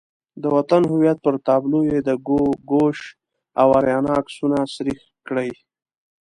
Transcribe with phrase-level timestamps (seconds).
[0.41, 2.99] د وطن هویت پر تابلو یې د ګوګوش
[3.61, 5.49] او آریانا عکسونه سریښ کړي.